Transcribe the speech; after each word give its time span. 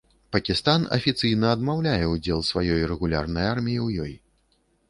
Пакістан 0.35 0.87
афіцыйна 0.97 1.51
адмаўляе 1.57 2.05
ўдзел 2.13 2.41
сваёй 2.51 2.81
рэгулярнай 2.93 3.45
арміі 3.55 3.79
ў 3.87 4.09
ёй. 4.09 4.13